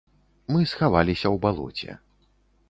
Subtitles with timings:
[0.55, 1.91] Мы схаваліся ў балоце.